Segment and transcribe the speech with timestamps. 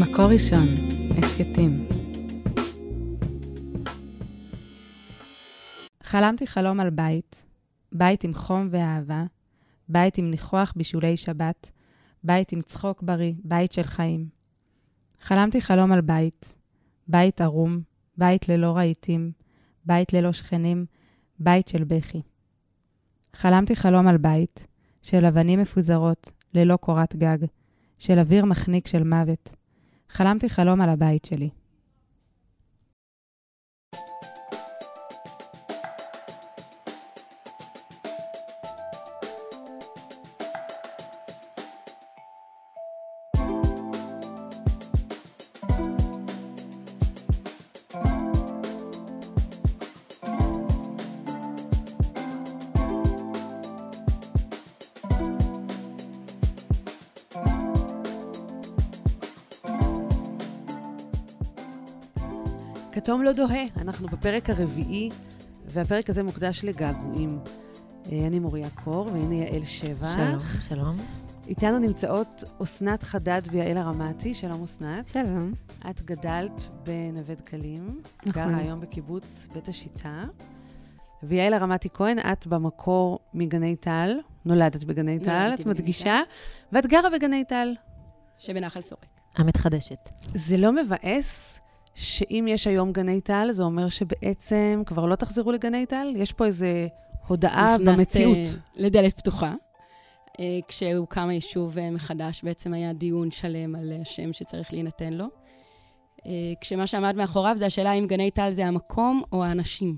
[0.00, 0.66] מקור ראשון,
[1.18, 1.86] הסכתים.
[6.02, 7.42] חלמתי חלום על בית,
[7.92, 9.24] בית עם חום ואהבה,
[9.88, 11.70] בית עם ניחוח בישולי שבת,
[12.24, 14.28] בית עם צחוק בריא, בית של חיים.
[15.20, 16.54] חלמתי חלום על בית,
[17.08, 17.80] בית ערום,
[18.16, 19.32] בית ללא רהיטים,
[19.84, 20.86] בית ללא שכנים,
[21.38, 22.22] בית של בכי.
[23.36, 24.66] חלמתי חלום על בית,
[25.02, 27.38] של אבנים מפוזרות, ללא קורת גג,
[27.98, 29.61] של אוויר מחניק של מוות.
[30.12, 31.48] חלמתי חלום על הבית שלי.
[62.92, 65.10] כתום לא דוהה, אנחנו בפרק הרביעי,
[65.66, 67.38] והפרק הזה מוקדש לגעגועים.
[68.12, 70.14] אה, אני מוריה קור, והנה יעל שבח.
[70.14, 70.98] שלום, שלום.
[71.48, 74.34] איתנו נמצאות אסנת חדד ויעל הרמתי.
[74.34, 75.08] שלום, אסנת.
[75.08, 75.52] שלום.
[75.90, 78.00] את גדלת בנווה דקלים.
[78.26, 78.42] נכון.
[78.42, 80.24] גרה היום בקיבוץ בית השיטה.
[81.22, 86.20] ויעל הרמתי כהן, את במקור מגני טל, נולדת בגני טל, את מדגישה,
[86.72, 87.74] ואת גרה בגני טל.
[88.38, 89.06] שבנחל סורק.
[89.36, 90.08] המתחדשת.
[90.18, 91.58] זה לא מבאס
[91.94, 96.12] שאם יש היום גני טל, זה אומר שבעצם כבר לא תחזרו לגני טל?
[96.16, 96.66] יש פה איזו
[97.26, 98.36] הודעה נכנסת, במציאות.
[98.36, 99.54] אה, לדלת פתוחה.
[100.40, 105.26] אה, כשהוקם היישוב אה, מחדש, בעצם היה דיון שלם על השם שצריך להינתן לו.
[106.60, 109.96] כשמה שעמד מאחוריו זה השאלה אם גני טל זה המקום או האנשים.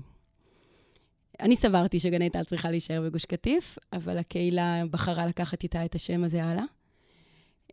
[1.39, 6.23] אני סברתי שגני טל צריכה להישאר בגוש קטיף, אבל הקהילה בחרה לקחת איתה את השם
[6.23, 6.63] הזה הלאה.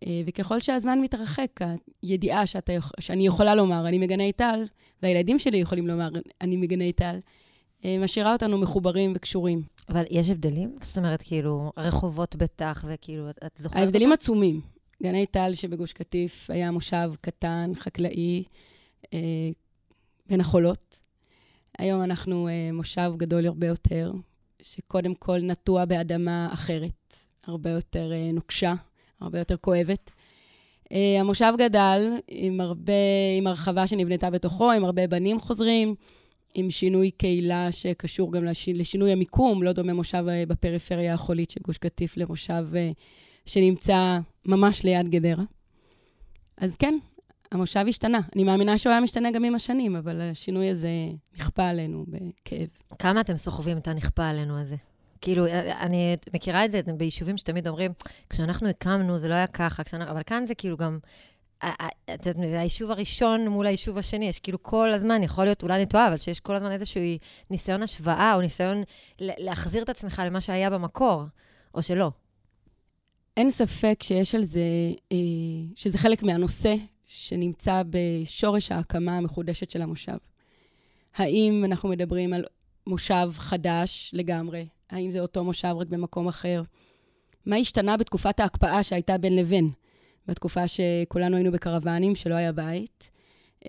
[0.07, 1.61] אה, וככל שהזמן מתרחק,
[2.03, 4.65] הידיעה שאתה, שאני יכולה לומר, אני מגני טל,
[5.03, 6.09] והילדים שלי יכולים לומר,
[6.41, 7.19] אני מגני טל,
[7.85, 9.63] אה, משאירה אותנו מחוברים וקשורים.
[9.89, 10.79] אבל יש הבדלים?
[10.83, 14.23] זאת אומרת, כאילו, רחובות בטח, וכאילו, את, את זוכרת ההבדלים אותם?
[14.23, 14.61] עצומים.
[15.03, 18.45] גני טל שבגוש קטיף היה מושב קטן, חקלאי,
[19.15, 19.19] אה,
[20.27, 20.99] בין החולות.
[21.79, 24.13] היום אנחנו אה, מושב גדול הרבה יותר,
[24.63, 28.75] שקודם כל נטוע באדמה אחרת, הרבה יותר אה, נוקשה,
[29.23, 30.11] הרבה יותר כואבת.
[30.93, 32.93] אה, המושב גדל עם הרבה,
[33.39, 35.95] עם הרחבה שנבנתה בתוכו, עם הרבה בנים חוזרים,
[36.55, 41.61] עם שינוי קהילה שקשור גם לש, לשינוי המיקום, לא דומה מושב אה, בפריפריה החולית של
[41.65, 42.91] גוש קטיף למושב אה,
[43.47, 45.45] שנמצא ממש ליד גדרה.
[46.57, 46.99] אז כן,
[47.53, 48.21] המושב השתנה.
[48.37, 50.91] אני מאמינה שהוא היה משתנה גם עם השנים, אבל השינוי הזה
[51.37, 52.69] נכפה עלינו בכאב.
[52.99, 54.77] כמה אתם סוחבים את הנכפה עלינו הזה?
[55.23, 55.47] כאילו,
[55.81, 57.93] אני מכירה את זה ביישובים שתמיד אומרים,
[58.31, 60.13] כשאנחנו הקמנו זה לא היה ככה, כשאנחנו...
[60.13, 60.99] אבל כאן זה כאילו גם...
[61.63, 65.63] ה- ה- את יודעת, היישוב הראשון מול היישוב השני, יש כאילו כל הזמן, יכול להיות,
[65.63, 67.03] אולי אני טועה, אבל שיש כל הזמן איזשהו
[67.51, 68.83] ניסיון השוואה, או ניסיון
[69.19, 71.23] להחזיר את עצמך למה שהיה במקור,
[71.75, 72.11] או שלא.
[73.37, 74.61] אין ספק שיש על זה,
[75.13, 75.17] אה,
[75.77, 76.75] שזה חלק מהנושא
[77.07, 80.17] שנמצא בשורש ההקמה המחודשת של המושב.
[81.15, 82.45] האם אנחנו מדברים על
[82.87, 84.67] מושב חדש לגמרי?
[84.93, 86.63] האם זה אותו מושב רק במקום אחר?
[87.47, 89.71] מה השתנה בתקופת ההקפאה שהייתה בין לבין?
[90.27, 93.11] בתקופה שכולנו היינו בקרוונים, שלא היה בית.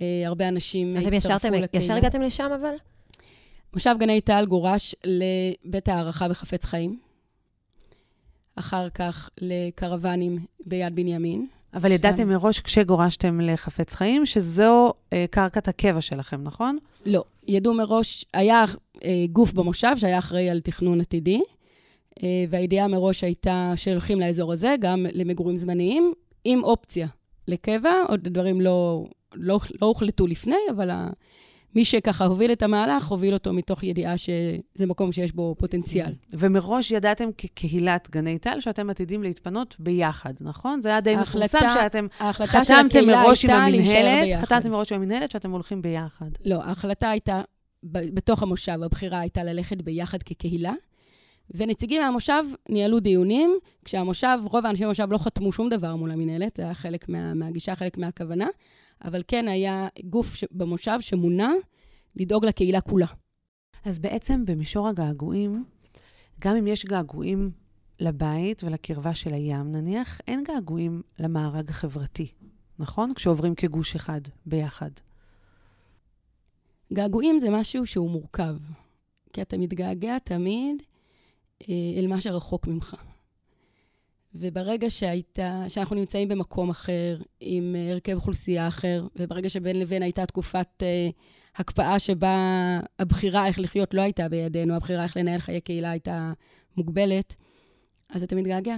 [0.02, 1.86] אה, הרבה אנשים אתם הצטרפו לקהילה.
[1.86, 2.74] ישר הגעתם לשם, אבל?
[3.74, 7.00] מושב גני טל גורש לבית הערכה בחפץ חיים,
[8.56, 11.48] אחר כך לקרוונים ביד בנימין.
[11.74, 11.96] אבל שם.
[11.96, 16.78] ידעתם מראש כשגורשתם לחפץ חיים, שזו אה, קרקעת הקבע שלכם, נכון?
[17.06, 18.66] לא, ידעו מראש, היה
[19.04, 21.42] אה, גוף במושב שהיה אחראי על תכנון עתידי,
[22.24, 26.14] אה, והידיעה מראש הייתה שהולכים לאזור הזה, גם למגורים זמניים,
[26.46, 27.08] עם אופציה
[27.48, 31.10] לקבע, עוד דברים לא, לא, לא הוחלטו לפני, אבל ה,
[31.76, 36.14] מי שככה הוביל את המהלך, הוביל אותו מתוך ידיעה שזה מקום שיש בו פוטנציאל.
[36.34, 40.82] ומראש ידעתם כקהילת גני טל שאתם עתידים להתפנות ביחד, נכון?
[40.82, 44.42] זה היה די מפורסם שאתם חתמתם מראש עם המינהלת.
[44.42, 46.30] חתמתם מראש עם המינהלת שאתם הולכים ביחד.
[46.46, 47.42] לא, ההחלטה הייתה,
[47.84, 50.74] בתוך המושב, הבחירה הייתה ללכת ביחד כקהילה,
[51.56, 56.64] ונציגים מהמושב ניהלו דיונים, כשהמושב, רוב האנשים במושב לא חתמו שום דבר מול המינהלת, זה
[56.64, 58.48] היה חלק מה, מהגישה, חלק מהכוונה,
[59.04, 61.52] אבל כן היה גוף ש, במושב שמונה
[62.16, 63.08] לדאוג לקהילה כולה.
[63.86, 65.62] אז בעצם במישור הגעגועים,
[66.40, 67.52] גם אם יש געגועים
[68.00, 72.28] לבית ולקרבה של הים נניח, אין געגועים למארג החברתי,
[72.80, 73.14] נכון?
[73.14, 74.92] כשעוברים כגוש אחד ביחד.
[76.94, 78.56] געגועים זה משהו שהוא מורכב,
[79.34, 80.84] כי אתה מתגעגע תמיד
[81.62, 82.96] אה, אל מה שרחוק ממך.
[84.36, 90.26] וברגע שהייתה, שאנחנו נמצאים במקום אחר, עם אה, הרכב אוכלוסייה אחר, וברגע שבין לבין הייתה
[90.26, 91.10] תקופת אה,
[91.56, 92.38] הקפאה שבה
[93.00, 96.34] הבחירה איך לחיות לא הייתה בידינו, הבחירה איך לנהל חיי קהילה הייתה
[96.78, 97.36] מוגבלת,
[98.10, 98.76] אז אתה מתגעגע.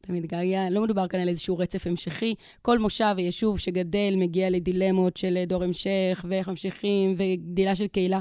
[0.00, 2.34] אתה מתגעגע, לא מדובר כאן על איזשהו רצף המשכי.
[2.62, 8.20] כל מושב ויישוב שגדל מגיע לדילמות של דור המשך, ואיך ממשיכים, וגדילה של קהילה.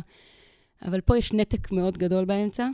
[0.85, 2.67] אבל פה יש נתק מאוד גדול באמצע,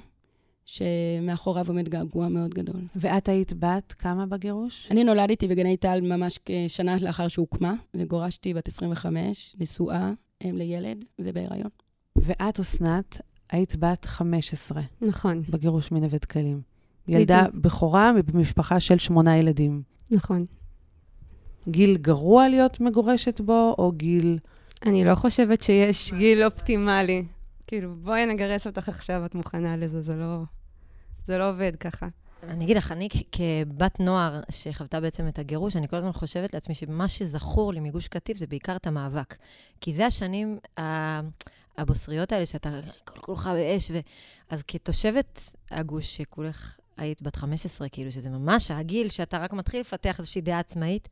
[0.66, 2.82] שמאחוריו עומד געגוע מאוד גדול.
[2.96, 4.88] ואת היית בת כמה בגירוש?
[4.92, 10.12] אני נולדתי בגני טל ממש כשנה לאחר שהוקמה, וגורשתי בת 25, נשואה,
[10.44, 11.70] אם לילד ובהיריון.
[12.16, 14.82] ואת, אסנת, היית בת 15.
[15.02, 15.44] נכון.
[15.50, 16.62] בגירוש מנווה דקלים.
[17.08, 19.82] ילדה בכורה במשפחה של שמונה ילדים.
[20.12, 20.46] נכון.
[21.68, 24.38] גיל גרוע להיות מגורשת בו, או גיל...
[24.86, 27.26] אני לא חושבת שיש גיל אופטימלי.
[27.68, 30.38] כאילו, בואי נגרש אותך עכשיו, את מוכנה לזה, זה לא,
[31.26, 32.08] זה לא עובד ככה.
[32.44, 36.76] אני אגיד לך, אני כבת נוער שחוותה בעצם את הגירוש, אני כל הזמן חושבת לעצמי
[36.76, 39.36] שמה שזכור לי מגוש קטיף זה בעיקר את המאבק.
[39.82, 40.60] כי זה השנים
[41.78, 42.70] הבוסריות האלה שאתה
[43.06, 44.00] כולך באש, ו...
[44.50, 50.20] אז כתושבת הגוש, שכולך היית בת 15, כאילו, שזה ממש הגיל שאתה רק מתחיל לפתח
[50.20, 51.10] איזושהי דעה עצמאית,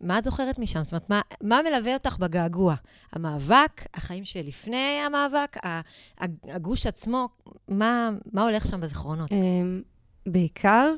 [0.00, 0.84] מה את זוכרת משם?
[0.84, 2.74] זאת אומרת, מה, מה מלווה אותך בגעגוע?
[3.12, 5.56] המאבק, החיים שלפני המאבק,
[6.44, 7.28] הגוש עצמו,
[7.68, 9.32] מה, מה הולך שם בזיכרונות?
[9.32, 9.82] אמ,
[10.26, 10.94] בעיקר,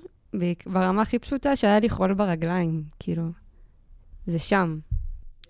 [0.67, 3.23] ברמה הכי פשוטה, שהיה לי חול ברגליים, כאילו,
[4.27, 4.79] זה שם.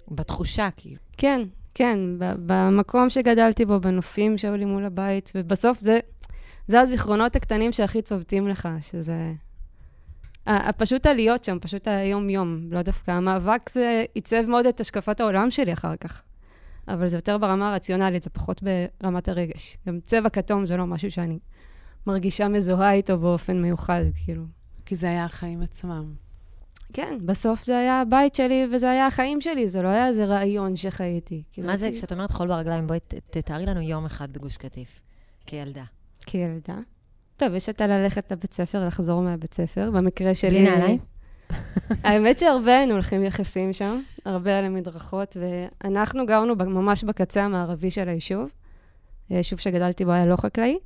[0.09, 0.97] בתחושה, כאילו.
[1.17, 1.43] כן,
[1.75, 6.01] כן, במקום שגדלתי בו, בנופים שהיו לי מול הבית, ובסוף זה,
[6.67, 9.33] זה הזיכרונות הקטנים שהכי צובטים לך, שזה...
[10.77, 13.11] פשוט הלהיות שם, פשוט היום-יום, לא דווקא.
[13.11, 16.23] המאבק זה עיצב מאוד את השקפת העולם שלי אחר כך.
[16.89, 19.77] אבל זה יותר ברמה הרציונלית, זה פחות ברמת הרגש.
[19.87, 21.39] גם צבע כתום זה לא משהו שאני
[22.07, 24.45] מרגישה מזוהה איתו באופן מיוחד, כאילו.
[24.87, 26.15] כי זה היה החיים עצמם.
[26.93, 30.77] כן, בסוף זה היה הבית שלי וזה היה החיים שלי, זה לא היה איזה רעיון
[30.77, 31.43] שחייתי.
[31.53, 32.99] כאילו, מה זה, כשאת אומרת חול ברגליים, בואי
[33.31, 35.01] תתארי לנו יום אחד בגוש קטיף,
[35.47, 35.85] כילדה.
[36.27, 36.79] כילדה?
[37.37, 39.91] טוב, יש את הללכת לבית ספר, לחזור מהבית ספר.
[39.91, 40.51] במקרה שלי...
[40.51, 40.99] בלי נעליים?
[42.05, 48.09] האמת שהרבה היינו הולכים יחפים שם, הרבה על המדרכות, ואנחנו גרנו ממש בקצה המערבי של
[48.09, 48.49] היישוב.
[49.31, 50.79] היישוב שגדלתי בו היה לא חקלאי.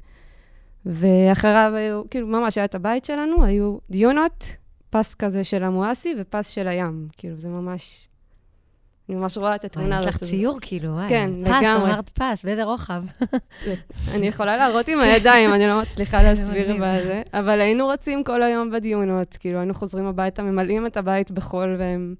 [0.86, 4.44] ואחריו היו, כאילו, ממש היה את הבית שלנו, היו דיונות,
[4.90, 7.08] פס כזה של המואסי ופס של הים.
[7.16, 8.08] כאילו, זה ממש
[9.08, 10.08] אני ממש רואה את התמונה הזאת.
[10.08, 11.08] יש לך ציור, כאילו, וואי.
[11.08, 11.60] כן, לגמרי.
[11.60, 13.02] פס, אמרת פס, באיזה רוחב.
[14.14, 17.22] אני יכולה להראות עם הידיים, אני לא מצליחה להסביר בזה.
[17.32, 22.14] אבל היינו רצים כל היום בדיונות, כאילו, היינו חוזרים הביתה, ממלאים את הבית בחול, והם...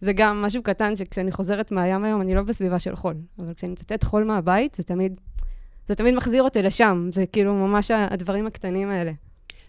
[0.00, 3.14] זה גם משהו קטן, שכשאני חוזרת מהים היום, אני לא בסביבה של חול.
[3.38, 5.20] אבל כשאני מצטט חול מהבית, זה תמיד,
[5.88, 7.08] זה תמיד מחזיר אותי לשם.
[7.12, 9.12] זה כאילו ממש הדברים הקטנים האלה.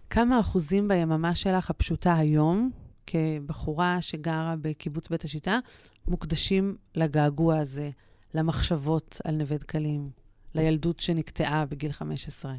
[0.10, 2.72] כמה אחוזים ביממה שלך הפשוטה היום,
[3.08, 5.60] כבחורה שגרה בקיבוץ בית השיטה,
[6.08, 7.90] מוקדשים לגעגוע הזה,
[8.34, 10.10] למחשבות על נווה דקלים,
[10.56, 12.54] לילדות שנקטעה בגיל 15?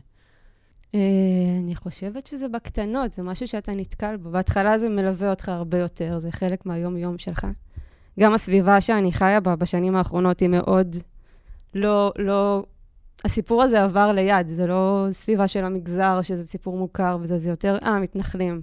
[0.94, 1.00] אה,
[1.60, 4.30] אני חושבת שזה בקטנות, זה משהו שאתה נתקל בו.
[4.30, 7.46] בהתחלה זה מלווה אותך הרבה יותר, זה חלק מהיום-יום שלך.
[8.20, 10.96] גם הסביבה שאני חיה בה בשנים האחרונות היא מאוד
[11.74, 12.64] לא, לא...
[13.24, 17.78] הסיפור הזה עבר ליד, זה לא סביבה של המגזר, שזה סיפור מוכר וזה, זה יותר,
[17.82, 18.62] אה, מתנחלים.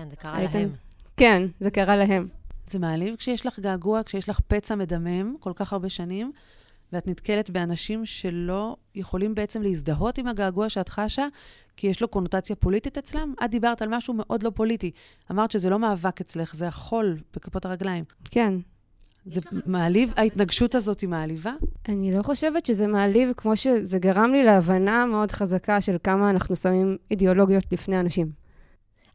[0.00, 0.58] כן, זה קרה הייתם...
[0.58, 0.70] להם.
[1.16, 2.28] כן, זה קרה להם.
[2.66, 6.30] זה מעליב כשיש לך געגוע, כשיש לך פצע מדמם כל כך הרבה שנים,
[6.92, 11.26] ואת נתקלת באנשים שלא יכולים בעצם להזדהות עם הגעגוע שאת חשה,
[11.76, 13.34] כי יש לו קונוטציה פוליטית אצלם?
[13.44, 14.90] את דיברת על משהו מאוד לא פוליטי.
[15.30, 18.04] אמרת שזה לא מאבק אצלך, זה החול בכפות הרגליים.
[18.30, 18.54] כן.
[19.26, 20.12] זה מעליב?
[20.16, 21.52] ההתנגשות הזאת היא מעליבה?
[21.88, 26.56] אני לא חושבת שזה מעליב, כמו שזה גרם לי להבנה מאוד חזקה של כמה אנחנו
[26.56, 28.39] שמים אידיאולוגיות לפני אנשים.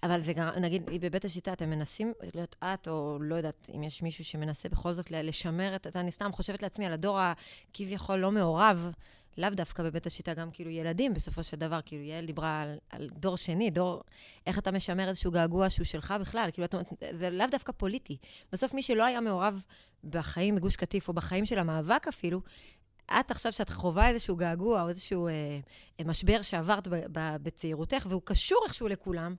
[0.05, 4.01] אבל זה גם, נגיד, בבית השיטה, אתם מנסים להיות את, או לא יודעת אם יש
[4.01, 8.31] מישהו שמנסה בכל זאת לשמר את זה, אני סתם חושבת לעצמי על הדור הכביכול לא
[8.31, 8.91] מעורב,
[9.37, 13.09] לאו דווקא בבית השיטה, גם כאילו ילדים בסופו של דבר, כאילו יעל דיברה על, על
[13.13, 14.01] דור שני, דור,
[14.47, 16.75] איך אתה משמר איזשהו געגוע שהוא שלך בכלל, כאילו, את,
[17.11, 18.17] זה לאו דווקא פוליטי.
[18.51, 19.63] בסוף מי שלא היה מעורב
[20.03, 22.41] בחיים בגוש קטיף, או בחיים של המאבק אפילו,
[23.19, 28.87] את עכשיו, שאת חווה איזשהו געגוע, או איזשהו אה, משבר שעברת בצעירותך, והוא קשור איכשהו
[28.87, 29.35] לכולם,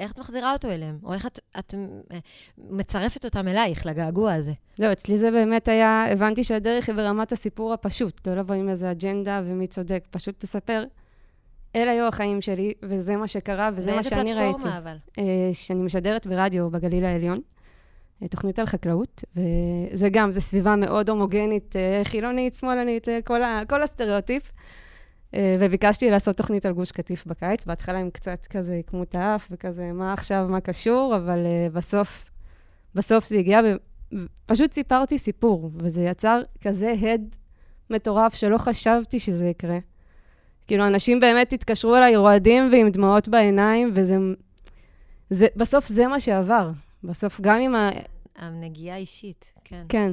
[0.00, 0.98] איך את מחזירה אותו אליהם?
[1.02, 1.74] או איך את, את
[2.12, 2.18] אה,
[2.58, 4.52] מצרפת אותם אלייך, לגעגוע הזה?
[4.78, 8.90] לא, אצלי זה באמת היה, הבנתי שהדרך היא ברמת הסיפור הפשוט, לא לבוא עם איזה
[8.90, 10.84] אג'נדה ומי צודק, פשוט תספר.
[11.76, 14.34] אלה היו החיים שלי, וזה מה שקרה, וזה מה שאני ראיתי.
[14.34, 14.96] באיזה פלטפורמה, אבל?
[15.18, 17.38] אה, שאני משדרת ברדיו בגליל העליון,
[18.22, 23.82] אה, תוכנית על חקלאות, וזה גם, זו סביבה מאוד הומוגנית, חילונית, שמאלנית, כל, ה, כל
[23.82, 24.52] הסטריאוטיפ.
[25.34, 27.64] אה, וביקשתי לעשות תוכנית על גוש קטיף בקיץ.
[27.64, 32.24] בהתחלה הם קצת כזה עיקמו את האף, וכזה, מה עכשיו, מה קשור, אבל uh, בסוף,
[32.94, 33.60] בסוף זה הגיע,
[34.12, 37.36] ופשוט סיפרתי סיפור, וזה יצר כזה הד
[37.90, 39.78] מטורף שלא חשבתי שזה יקרה.
[40.66, 44.16] כאילו, אנשים באמת התקשרו אליי רועדים ועם דמעות בעיניים, וזה...
[45.30, 46.70] זה, בסוף זה מה שעבר.
[47.04, 47.90] בסוף, גם עם ה...
[48.36, 49.84] הנגיעה האישית, כן.
[49.88, 50.12] כן.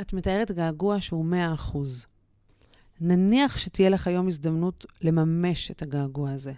[0.00, 2.06] את מתארת געגוע שהוא 100 אחוז.
[3.00, 6.52] נניח שתהיה לך היום הזדמנות לממש את הגעגוע הזה.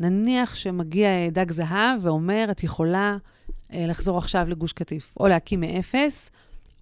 [0.00, 3.16] נניח שמגיע דג זהב ואומר, את יכולה
[3.72, 6.30] אה, לחזור עכשיו לגוש קטיף, או להקים מאפס,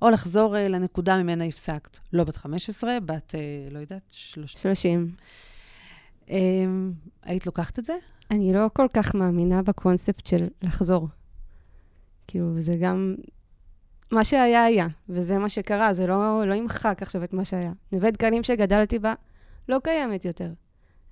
[0.02, 1.98] או לחזור אה, לנקודה ממנה הפסקת.
[2.12, 3.40] לא בת 15, בת, אה,
[3.70, 4.60] לא יודעת, 30.
[4.60, 5.14] 30.
[6.30, 6.36] אה,
[7.22, 7.94] היית לוקחת את זה?
[8.30, 11.08] אני לא כל כך מאמינה בקונספט של לחזור.
[12.26, 13.14] כאילו, זה גם...
[14.10, 17.72] מה שהיה היה, וזה מה שקרה, זה לא, לא ימחק עכשיו את מה שהיה.
[17.92, 19.14] נווה דקלים שגדלתי בה
[19.68, 20.50] לא קיימת יותר,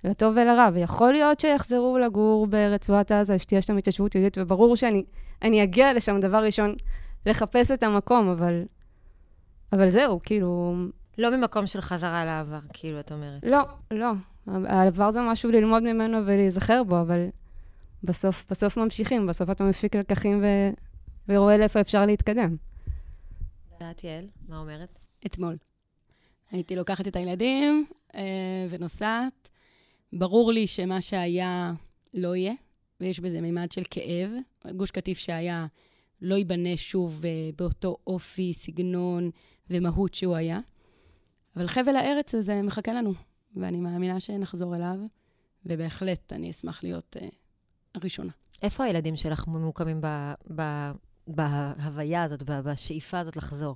[0.03, 5.93] לטוב ולרע, ויכול להיות שיחזרו לגור ברצועת עזה, שתהיה שם התיישבות יהודית, וברור שאני אגיע
[5.93, 6.75] לשם דבר ראשון
[7.25, 8.63] לחפש את המקום, אבל,
[9.73, 10.75] אבל זהו, כאילו...
[11.17, 13.43] לא ממקום של חזרה לעבר, כאילו, את אומרת.
[13.43, 13.59] לא,
[13.91, 14.11] לא.
[14.47, 17.27] העבר זה משהו ללמוד ממנו ולהיזכר בו, אבל
[18.03, 20.45] בסוף, בסוף ממשיכים, בסוף אתה מפיק לקחים ו...
[21.29, 22.55] ורואה לאיפה אפשר להתקדם.
[23.87, 24.99] ואת, יעל, מה אומרת?
[25.25, 25.57] אתמול.
[26.51, 29.49] הייתי לוקחת את הילדים אה, ונוסעת.
[30.13, 31.73] ברור לי שמה שהיה
[32.13, 32.53] לא יהיה,
[32.99, 34.29] ויש בזה מימד של כאב.
[34.75, 35.65] גוש קטיף שהיה
[36.21, 39.29] לא ייבנה שוב אה, באותו אופי, סגנון
[39.69, 40.59] ומהות שהוא היה.
[41.55, 43.13] אבל חבל הארץ הזה מחכה לנו,
[43.55, 44.97] ואני מאמינה שנחזור אליו,
[45.65, 47.27] ובהחלט אני אשמח להיות אה,
[47.95, 48.31] הראשונה.
[48.63, 50.91] איפה הילדים שלך ממוקמים ב, ב,
[51.27, 53.75] בהוויה הזאת, בשאיפה הזאת לחזור?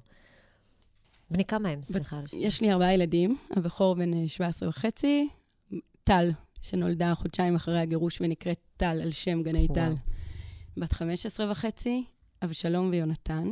[1.32, 1.82] בני כמה הם?
[1.84, 2.22] סליחה.
[2.34, 5.28] יש לי ארבעה ילדים, הבכור בן 17 אה, וחצי,
[6.04, 6.30] טל,
[6.62, 9.94] שנולדה חודשיים אחרי הגירוש ונקראת טל על שם גני טל,
[10.78, 12.04] בת 15 וחצי,
[12.44, 13.50] אבשלום ויונתן.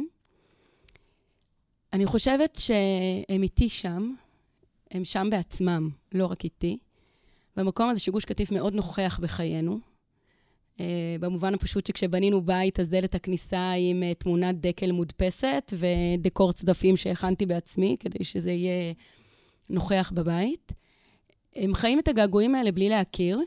[1.94, 4.13] אני חושבת שהם איתי שם,
[4.92, 6.77] הם שם בעצמם, לא רק איתי.
[7.56, 9.80] במקום הזה שגוש קטיף מאוד נוכח בחיינו,
[11.19, 17.46] במובן הפשוט שכשבנינו בית, אז דלת הכניסה עם uh, תמונת דקל מודפסת ודקור צדפים שהכנתי
[17.46, 18.93] בעצמי, כדי שזה יהיה
[19.69, 20.72] נוכח בבית.
[21.55, 23.39] הם חיים את הגעגועים האלה בלי להכיר.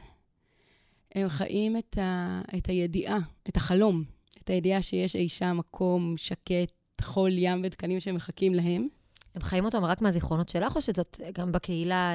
[1.14, 3.18] הם חיים את, ה, את הידיעה,
[3.48, 4.04] את החלום,
[4.44, 8.88] את הידיעה שיש אי שם מקום שקט, חול, ים ודקנים שמחכים להם.
[9.34, 12.12] הם חיים אותם רק מהזיכרונות שלך, או שזאת גם בקהילה...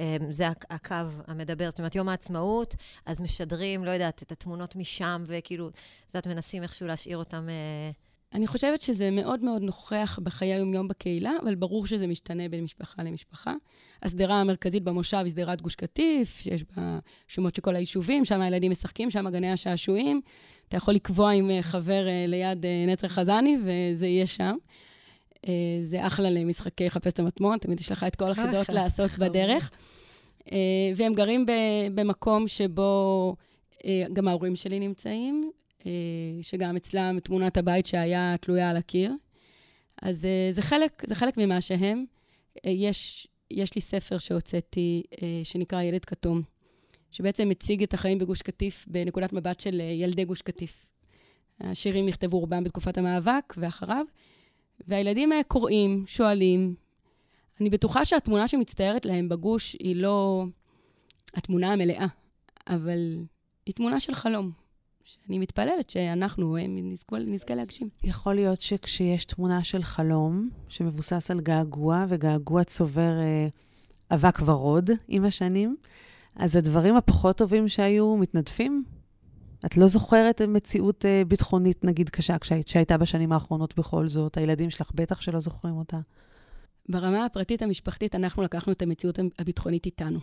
[0.00, 0.94] אמ, זה הקו
[1.26, 1.70] המדבר.
[1.70, 2.74] זאת אומרת, יום העצמאות,
[3.06, 5.74] אז משדרים, לא יודעת, את התמונות משם, וכאילו, את
[6.14, 7.48] יודעת, מנסים איכשהו להשאיר אותם...
[7.48, 7.90] אה,
[8.34, 13.02] אני חושבת שזה מאוד מאוד נוכח בחיי היום-יום בקהילה, אבל ברור שזה משתנה בין משפחה
[13.02, 13.54] למשפחה.
[14.02, 18.70] השדרה המרכזית במושב היא שדרת גוש קטיף, שיש בה שמות של כל היישובים, שם הילדים
[18.70, 20.20] משחקים, שם גני השעשועים.
[20.68, 24.56] אתה יכול לקבוע עם אה, חבר אה, ליד נצר חזני, וזה יהיה שם.
[25.84, 29.70] זה אחלה למשחקי חפש את המטמון, תמיד יש לך את כל החידות לעשות בדרך.
[30.52, 31.46] אה, והם גרים
[31.94, 33.36] במקום שבו
[33.84, 35.50] אה, גם ההורים שלי נמצאים,
[35.86, 35.92] אה,
[36.42, 39.12] שגם אצלם תמונת הבית שהיה תלויה על הקיר.
[40.02, 42.04] אז זה חלק, זה חלק ממה שהם.
[42.64, 45.02] יש, יש לי ספר שהוצאתי,
[45.44, 46.42] שנקרא ילד כתום,
[47.10, 50.86] שבעצם מציג את החיים בגוש קטיף בנקודת מבט של ילדי גוש קטיף.
[51.60, 54.04] השירים נכתבו רובם בתקופת המאבק ואחריו,
[54.88, 56.74] והילדים קוראים, שואלים,
[57.60, 60.44] אני בטוחה שהתמונה שמצטיירת להם בגוש היא לא
[61.34, 62.06] התמונה המלאה,
[62.66, 63.24] אבל
[63.66, 64.50] היא תמונה של חלום,
[65.04, 67.88] שאני מתפללת שאנחנו נזכה, נזכה להגשים.
[68.04, 73.48] יכול להיות שכשיש תמונה של חלום, שמבוסס על געגוע, וגעגוע צובר אה,
[74.10, 75.76] אבק ורוד עם השנים,
[76.36, 78.84] אז הדברים הפחות טובים שהיו מתנדפים?
[79.66, 82.36] את לא זוכרת מציאות אה, ביטחונית, נגיד, קשה,
[82.66, 84.36] שהייתה בשנים האחרונות בכל זאת?
[84.36, 85.98] הילדים שלך בטח שלא זוכרים אותה.
[86.88, 90.18] ברמה הפרטית המשפחתית, אנחנו לקחנו את המציאות הביטחונית איתנו.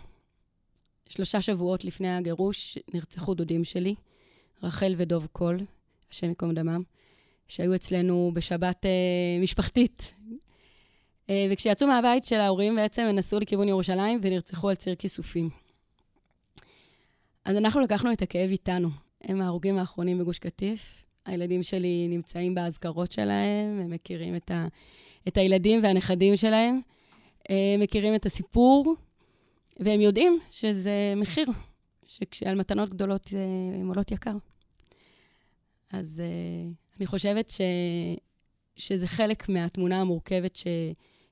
[1.08, 3.94] שלושה שבועות לפני הגירוש נרצחו דודים שלי,
[4.62, 5.60] רחל ודוב קול,
[6.10, 6.82] השם ייקום דמם,
[7.48, 10.14] שהיו אצלנו בשבת אה, משפחתית.
[11.30, 15.50] אה, וכשיצאו מהבית של ההורים בעצם הם נסעו לכיוון ירושלים ונרצחו על ציר כיסופים.
[17.44, 18.88] אז אנחנו לקחנו את הכאב איתנו.
[19.24, 21.04] הם ההרוגים האחרונים בגוש קטיף.
[21.26, 24.66] הילדים שלי נמצאים באזכרות שלהם, הם מכירים את ה...
[25.28, 26.80] את הילדים והנכדים שלהם,
[27.50, 28.94] אה, מכירים את הסיפור,
[29.80, 31.46] והם יודעים שזה מחיר,
[32.06, 33.30] שכשעל מתנות גדולות
[33.74, 34.36] הן עולות יקר.
[35.90, 37.60] אז uh, אני חושבת ש,
[38.76, 40.66] שזה חלק מהתמונה המורכבת ש,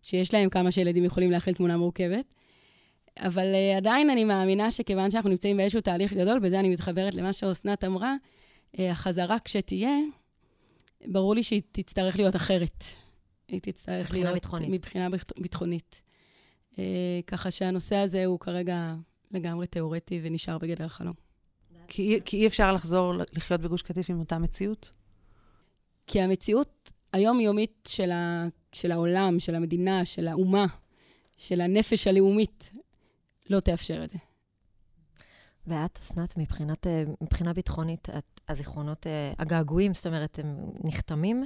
[0.02, 2.34] שיש להם, כמה שילדים יכולים להכיל תמונה מורכבת.
[3.18, 7.32] אבל uh, עדיין אני מאמינה שכיוון שאנחנו נמצאים באיזשהו תהליך גדול, בזה אני מתחברת למה
[7.32, 8.14] שאסנת אמרה,
[8.76, 9.96] uh, החזרה כשתהיה,
[11.06, 12.85] ברור לי שהיא תצטרך להיות אחרת.
[13.49, 14.35] היא תצטרך מבחינה להיות...
[14.35, 14.68] ביטחונית.
[14.70, 16.02] מבחינה ביט- ביטחונית.
[16.73, 16.76] Uh,
[17.26, 18.94] ככה שהנושא הזה הוא כרגע
[19.30, 21.14] לגמרי תיאורטי ונשאר בגדר חלום.
[21.88, 24.90] כי, כי אי אפשר לחזור לחיות בגוש קטיף עם אותה מציאות?
[26.06, 30.66] כי המציאות היומיומית של, ה, של העולם, של המדינה, של האומה,
[31.37, 32.70] של הנפש הלאומית,
[33.50, 34.18] לא תאפשר את זה.
[35.66, 41.44] ואת, אסנת, מבחינת, אה, מבחינה ביטחונית, את, הזיכרונות, אה, הגעגועים, זאת אומרת, הם נחתמים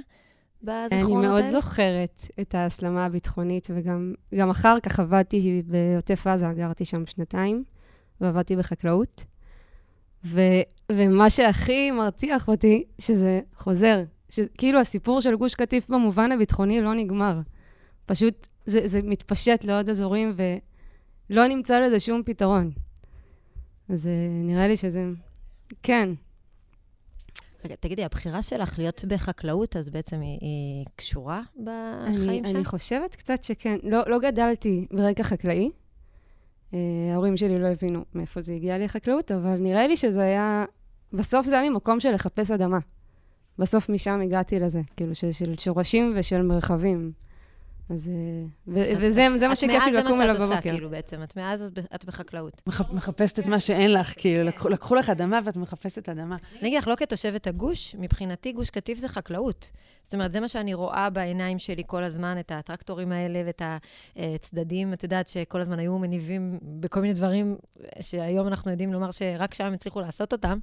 [0.63, 1.27] בזיכרונות אני האלה?
[1.27, 7.63] מאוד זוכרת את ההסלמה הביטחונית, וגם גם אחר כך עבדתי בעוטף עזה, גרתי שם שנתיים,
[8.21, 9.25] ועבדתי בחקלאות.
[10.25, 10.41] ו,
[10.91, 14.03] ומה שהכי מרתיח אותי, שזה חוזר.
[14.57, 17.39] כאילו הסיפור של גוש קטיף במובן הביטחוני לא נגמר.
[18.05, 20.33] פשוט זה, זה מתפשט לעוד אזורים,
[21.31, 22.71] ולא נמצא לזה שום פתרון.
[23.89, 25.09] אז אה, נראה לי שזה...
[25.83, 26.09] כן,
[27.65, 32.55] רגע, תגידי, הבחירה שלך להיות בחקלאות, אז בעצם היא, היא קשורה בחיים אני, שם?
[32.55, 33.77] אני חושבת קצת שכן.
[33.83, 35.69] לא, לא גדלתי ברקע חקלאי.
[36.71, 36.75] Uh,
[37.13, 40.65] ההורים שלי לא הבינו מאיפה זה הגיע לי החקלאות, אבל נראה לי שזה היה...
[41.13, 42.79] בסוף זה היה ממקום של לחפש אדמה.
[43.57, 47.11] בסוף משם הגעתי לזה, כאילו, של, של שורשים ושל מרחבים.
[47.91, 48.09] אז...
[48.09, 50.41] אה, את- וזה את- זה מה את שכיף לי מאז לקום זה אליו מה שאת
[50.41, 50.71] עושה, בבוקר.
[50.71, 51.23] כאילו, בעצם.
[51.23, 52.61] את מאז את את בחקלאות.
[52.67, 56.37] מח, מחפשת את מה שאין לך, כאילו, לקחו, לקחו לך אדמה ואת מחפשת אדמה.
[56.59, 59.71] אני אגיד לך, לא כתושבת הגוש, מבחינתי גוש קטיף זה חקלאות.
[60.03, 63.61] זאת אומרת, זה מה שאני רואה בעיניים שלי כל הזמן, את הטרקטורים האלה ואת
[64.15, 67.57] הצדדים, את יודעת, שכל הזמן היו מניבים בכל מיני דברים
[67.99, 70.59] שהיום אנחנו יודעים לומר שרק שם הצליחו לעשות אותם.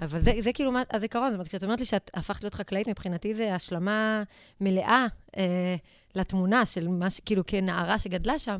[0.00, 2.88] אבל זה, זה כאילו מה- הזיכרון, זאת אומרת, כשאת אומרת לי שאת הפכת להיות חקלאית,
[2.88, 4.22] מבחינתי זה השלמה
[4.60, 5.76] מלאה אה,
[6.14, 7.20] לתמונה של מה ש...
[7.24, 8.58] כאילו, כנערה שגדלה שם.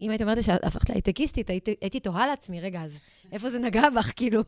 [0.00, 2.98] אם היית אומרת לי שאת הפכת להייטקיסטית, הייתי, הייתי תוהה לעצמי, רגע, אז
[3.32, 4.42] איפה זה נגע בך, כאילו?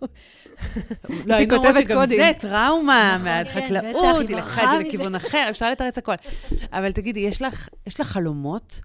[1.11, 2.19] לא, אומרות כותבת קודים.
[2.19, 6.15] זה טראומה נכון, מהחקלאות, כן, היא לקחה את זה לכיוון אחר, אפשר לתרץ הכל.
[6.73, 7.69] אבל תגידי, יש לך
[8.03, 8.81] חלומות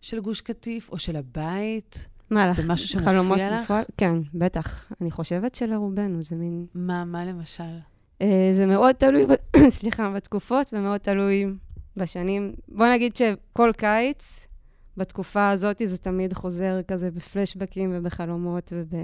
[0.00, 2.06] של גוש קטיף או של הבית?
[2.30, 2.54] מה לך?
[2.54, 3.64] זה משהו שמופיע חלומות לך?
[3.64, 3.84] בפועל?
[3.96, 4.92] כן, בטח.
[5.00, 6.66] אני חושבת שלרובנו זה מין...
[6.74, 7.78] מה, מה למשל?
[8.22, 9.26] אה, זה מאוד תלוי,
[9.78, 11.46] סליחה, בתקופות, ומאוד תלוי
[11.96, 12.54] בשנים.
[12.68, 14.46] בוא נגיד שכל קיץ,
[14.96, 18.94] בתקופה הזאת, זה תמיד חוזר כזה בפלשבקים ובחלומות וב...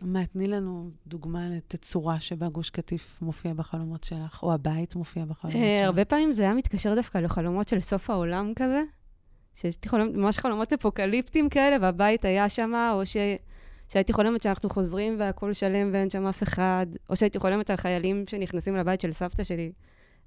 [0.00, 5.62] מה, תני לנו דוגמה לתצורה שבה גוש קטיף מופיע בחלומות שלך, או הבית מופיע בחלומות
[5.62, 5.86] אה, שלך.
[5.86, 8.82] הרבה פעמים זה היה מתקשר דווקא לחלומות של סוף העולם כזה,
[9.54, 13.16] שיש לי חלומות, ממש חלומות אפוקליפטיים כאלה, והבית היה שם, או ש...
[13.88, 18.24] שהייתי חולמת שאנחנו חוזרים והכול שלם ואין שם אף אחד, או שהייתי חולמת על חיילים
[18.28, 19.72] שנכנסים לבית של סבתא שלי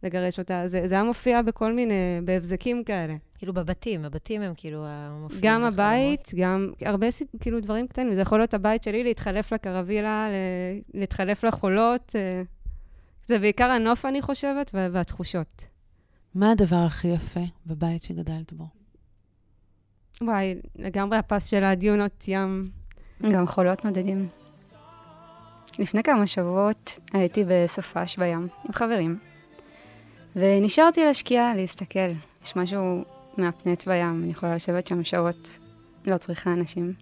[0.03, 0.63] לגרש אותה.
[0.67, 1.93] זה, זה היה מופיע בכל מיני,
[2.25, 3.15] בהבזקים כאלה.
[3.37, 5.41] כאילו בבתים, הבתים הם כאילו המופיעים.
[5.45, 5.73] גם בחלומות.
[5.73, 8.13] הבית, גם הרבה ס- כאילו דברים קטנים.
[8.13, 12.15] זה יכול להיות הבית שלי להתחלף לקרווילה, ל- להתחלף לחולות.
[12.15, 12.41] אה,
[13.27, 15.63] זה בעיקר הנוף, אני חושבת, וה- והתחושות.
[16.35, 18.65] מה הדבר הכי יפה בבית שגדלת בו?
[20.21, 22.69] וואי, לגמרי הפס של הדיונות ים.
[23.31, 24.27] גם חולות נודדים.
[25.79, 29.19] לפני כמה שבועות הייתי בסופש בים עם חברים,
[30.35, 32.09] ונשארתי לשקיעה להסתכל.
[32.43, 33.03] יש משהו
[33.37, 35.57] מהפנט בים, אני יכולה לשבת שם שעות,
[36.05, 36.93] לא צריכה אנשים.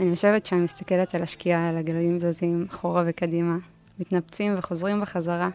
[0.00, 3.54] אני יושבת שם, מסתכלת על השקיעה, על הגלגלים זזים, אחורה וקדימה,
[3.98, 5.48] מתנפצים וחוזרים בחזרה.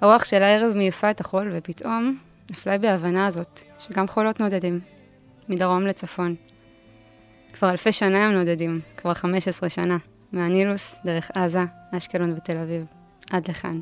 [0.00, 2.18] הרוח של הערב מעיפה את החול, ופתאום
[2.50, 4.80] נפלה בי ההבנה הזאת, שגם חולות נודדים,
[5.48, 6.34] מדרום לצפון.
[7.52, 9.96] כבר אלפי שנה הם נודדים, כבר 15 שנה,
[10.32, 11.60] מהנילוס, דרך עזה,
[11.92, 12.84] אשקלון ותל אביב,
[13.30, 13.80] עד לכאן.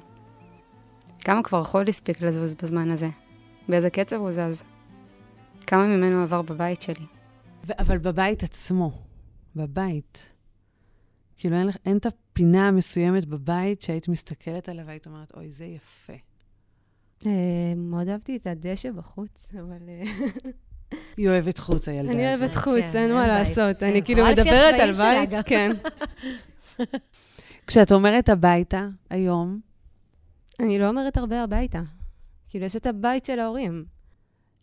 [1.18, 3.09] כמה כבר חול הספיק לזוז בזמן הזה?
[3.68, 4.64] באיזה קצב הוא זז?
[5.66, 7.07] כמה ממנו עבר בבית שלי?
[7.66, 9.03] ו- אבל בבית עצמו,
[9.57, 10.33] בבית,
[11.37, 15.64] כאילו אין, לך- אין את הפינה המסוימת בבית שהיית מסתכלת עליה והיית אומרת, אוי, זה
[15.64, 16.12] יפה.
[17.27, 17.33] אה,
[17.77, 19.79] מאוד אהבתי את הדשא בחוץ, אבל...
[21.18, 22.40] היא אוהבת חוץ, הילדה אני הזאת.
[22.40, 23.76] אוהבת כן, חוץ, אין אין מה לעשות.
[23.78, 23.87] כן.
[23.87, 25.31] אני כאילו רואה לפי מדברת על בית.
[25.46, 25.72] כן.
[27.66, 29.61] כשאת אומרת הביתה, היום,
[30.61, 31.81] אני לא אומרת הרבה הביתה.
[32.48, 33.85] כאילו, יש את הבית של ההורים.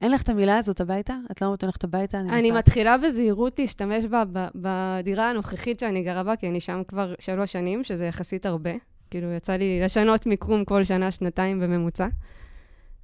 [0.01, 1.15] אין לך את המילה הזאת הביתה?
[1.31, 2.19] את לא אומרת הולכת הביתה?
[2.19, 2.51] אני נוסעת.
[2.57, 4.23] מתחילה בזהירות להשתמש בה
[4.55, 8.71] בדירה הנוכחית שאני גרה בה, כי אני שם כבר שלוש שנים, שזה יחסית הרבה.
[9.11, 12.07] כאילו, יצא לי לשנות מיקום כל שנה, שנתיים בממוצע.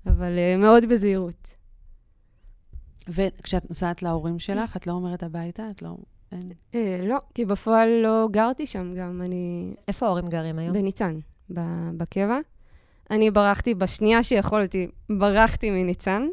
[0.05, 1.60] אבל uh, מאוד בזהירות.
[3.07, 5.63] וכשאת נוסעת להורים שלך, את לא אומרת הביתה?
[5.71, 5.95] את לא...
[6.31, 6.51] אין...
[6.75, 9.21] אה, לא, כי בפועל לא גרתי שם גם.
[9.21, 10.73] אני איפה ההורים גרים היום?
[10.73, 11.19] בניצן,
[11.53, 12.39] ב- בקבע.
[13.11, 16.27] אני ברחתי, בשנייה שיכולתי, ברחתי מניצן,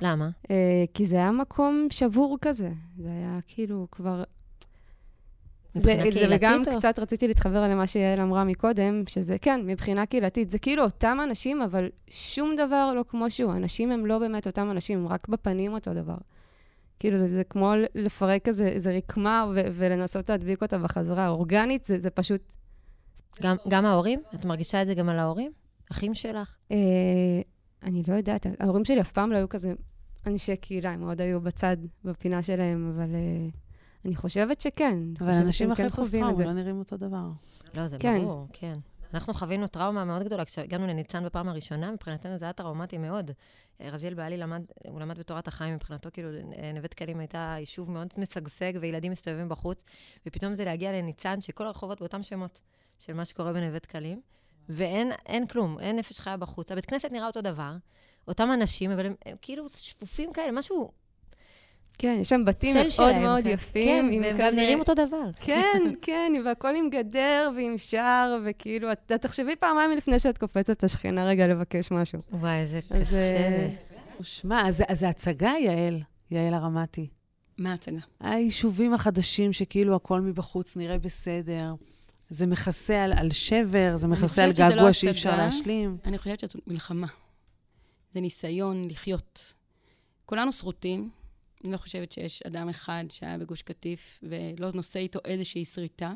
[0.00, 0.28] למה?
[0.50, 2.70] אה, כי זה היה מקום שבור כזה.
[2.98, 4.22] זה היה כאילו כבר...
[5.74, 6.78] זה, מבחינה זה וגם קהילתית או?
[6.78, 11.62] קצת רציתי להתחבר למה שיעל אמרה מקודם, שזה כן, מבחינה קהילתית, זה כאילו אותם אנשים,
[11.62, 13.52] אבל שום דבר לא כמו שהוא.
[13.52, 16.16] אנשים הם לא באמת אותם אנשים, הם רק בפנים אותו דבר.
[16.98, 21.28] כאילו, זה, זה כמו לפרק איזה, איזה רקמה ו- ולנסות להדביק אותה בחזרה.
[21.28, 22.52] אורגנית, זה, זה פשוט...
[23.42, 24.22] גם, גם ההורים?
[24.34, 25.52] את מרגישה את זה גם על ההורים?
[25.92, 26.56] אחים שלך?
[26.72, 26.76] אה,
[27.82, 29.72] אני לא יודעת, ההורים שלי אף פעם לא היו כזה
[30.26, 33.48] אנשי קהילה, הם מאוד היו בצד, בפינה שלהם, אבל אה,
[34.04, 34.98] אני חושבת שכן.
[35.20, 36.44] אבל אנשים שהם אחרי כן חווים את פוסט-טראומה זה.
[36.44, 37.26] לא נראים אותו דבר.
[37.76, 38.18] לא, זה כן.
[38.18, 38.78] ברור, כן.
[39.14, 43.30] אנחנו חווינו טראומה מאוד גדולה כשהגענו לניצן בפעם הראשונה, מבחינתנו זה היה טראומטי מאוד.
[43.80, 47.90] אה, רזיאל בעלי למד, הוא למד בתורת החיים, מבחינתו כאילו אה, נווה דקלים הייתה יישוב
[47.90, 49.84] מאוד משגשג וילדים מסתובבים בחוץ,
[50.26, 52.60] ופתאום זה להגיע לניצן שכל הרחובות באותם שמות
[52.98, 54.20] של מה שקורה בנווה דקלים,
[54.68, 56.72] ואין אין כלום, אין נפש חיה בחוץ.
[56.72, 57.76] הבית כנסת נראה אותו דבר,
[58.28, 60.92] אותם אנשים, אבל הם, הם כאילו שפופים כאלה, משהו,
[61.98, 63.22] כן, יש שם בתים מאוד שלהם.
[63.22, 63.50] מאוד כן.
[63.50, 64.10] יפים.
[64.12, 65.30] כן, והם כזה- נראים אותו דבר.
[65.46, 70.70] כן, כן, והכל עם גדר ועם שער, וכאילו, את את תחשבי פעמיים לפני שאת קופצת
[70.70, 72.18] את השכנה רגע לבקש משהו.
[72.32, 73.94] וואי, איזה קשה אה, זה.
[74.22, 77.08] שמע, אז זה הצגה, יעל, יעל הרמתי.
[77.58, 77.98] מה ההצגה?
[78.20, 81.74] היישובים החדשים שכאילו הכל מבחוץ נראה בסדר.
[82.30, 85.44] זה מכסה על, על שבר, זה מכסה על לא געגוע שאי אפשר הצגה.
[85.44, 85.96] להשלים.
[86.04, 87.06] אני חושבת שזאת מלחמה.
[88.14, 89.52] זה ניסיון לחיות.
[90.26, 91.10] כולנו שרוטים.
[91.64, 96.12] אני לא חושבת שיש אדם אחד שהיה בגוש קטיף ולא נושא איתו איזושהי שריטה.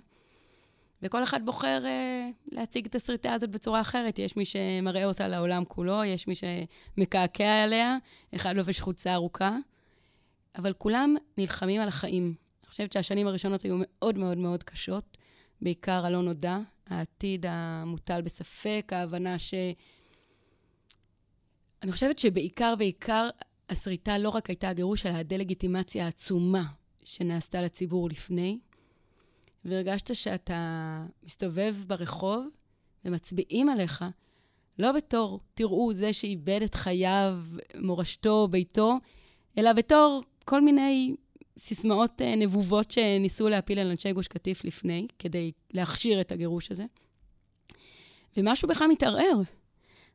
[1.02, 4.18] וכל אחד בוחר אה, להציג את השריטה הזאת בצורה אחרת.
[4.18, 7.96] יש מי שמראה אותה לעולם כולו, יש מי שמקעקע עליה,
[8.34, 9.56] אחד לובש חולצה ארוכה,
[10.58, 12.34] אבל כולם נלחמים על החיים.
[12.62, 15.16] אני חושבת שהשנים הראשונות היו מאוד מאוד מאוד קשות,
[15.62, 19.54] בעיקר הלא נודע, העתיד המוטל בספק, ההבנה ש...
[21.82, 23.28] אני חושבת שבעיקר, בעיקר,
[23.68, 26.64] השריטה לא רק הייתה הגירוש, אלא הדה-לגיטימציה העצומה
[27.04, 28.58] שנעשתה לציבור לפני.
[29.64, 32.46] והרגשת שאתה מסתובב ברחוב
[33.04, 34.04] ומצביעים עליך,
[34.78, 37.38] לא בתור, תראו, זה שאיבד את חייו,
[37.80, 38.96] מורשתו, ביתו,
[39.58, 41.14] אלא בתור כל מיני
[41.58, 46.84] סיסמאות אה, נבובות שניסו להפיל על אנשי גוש קטיף לפני, כדי להכשיר את הגירוש הזה.
[48.36, 49.40] ומשהו בך מתערער.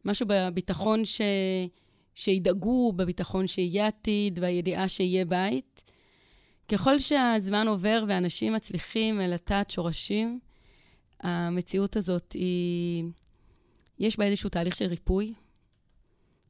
[0.06, 1.22] משהו בביטחון ש...
[2.16, 5.84] שידאגו, בביטחון שיהיה עתיד, בידיעה שיהיה בית.
[6.68, 10.40] ככל שהזמן עובר ואנשים מצליחים לטעת שורשים,
[11.20, 13.04] המציאות הזאת היא...
[14.00, 15.34] יש בה איזשהו תהליך של ריפוי.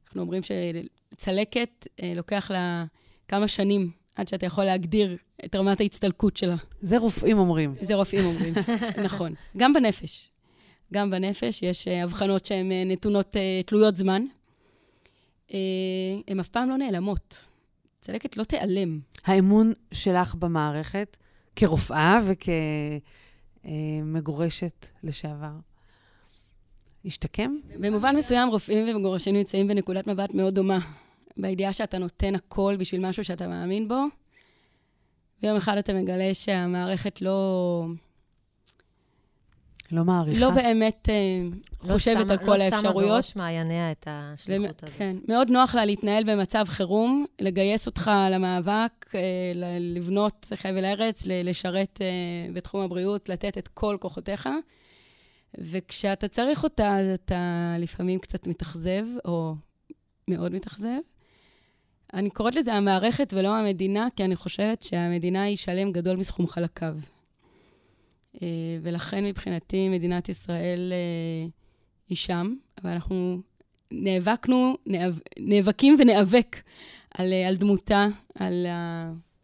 [0.06, 2.84] אנחנו אומרים שצלקת אה, לוקח לה
[3.28, 6.56] כמה שנים עד שאתה יכול להגדיר את רמת ההצטלקות שלה.
[6.82, 7.74] זה רופאים אומרים.
[7.82, 8.54] זה רופאים אומרים,
[9.04, 9.34] נכון.
[9.56, 10.28] גם בנפש.
[10.92, 14.24] גם בנפש יש אה, הבחנות שהן אה, נתונות, אה, תלויות זמן.
[15.54, 15.58] אה,
[16.28, 17.46] הן אף פעם לא נעלמות.
[18.00, 19.00] צלקת לא תיעלם.
[19.24, 21.16] האמון שלך במערכת,
[21.56, 22.18] כרופאה
[23.64, 25.52] וכמגורשת לשעבר,
[27.04, 27.56] השתקם?
[27.80, 30.78] במובן מסוים, רופאים ומגורשים נמצאים בנקודת מבט מאוד דומה.
[31.36, 34.04] בידיעה שאתה נותן הכל בשביל משהו שאתה מאמין בו,
[35.42, 37.86] ויום אחד אתה מגלה שהמערכת לא,
[39.92, 40.40] לא מעריכה?
[40.40, 41.14] לא באמת אה,
[41.88, 43.10] לא חושבת שמה- על כל לא שמה האפשרויות.
[43.10, 44.96] בראש מעייניה את השליחות הזאת.
[44.98, 49.20] כן, מאוד נוח לה להתנהל במצב חירום, לגייס אותך למאבק, אה,
[49.80, 52.06] לבנות חבל ארץ, לשרת אה,
[52.52, 54.48] בתחום הבריאות, לתת את כל כוחותיך.
[55.58, 59.54] וכשאתה צריך אותה, אז אתה לפעמים קצת מתאכזב, או
[60.28, 60.98] מאוד מתאכזב.
[62.14, 66.94] אני קוראת לזה המערכת ולא המדינה, כי אני חושבת שהמדינה היא שלם גדול מסכום חלקיו.
[68.42, 68.48] אה,
[68.82, 71.48] ולכן מבחינתי מדינת ישראל אה,
[72.08, 73.40] היא שם, אבל אנחנו
[73.90, 76.56] נאבקנו, נאב, נאבקים וניאבק
[77.14, 78.06] על, אה, על דמותה,
[78.38, 78.66] על